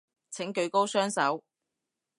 [0.31, 1.43] 請舉高雙手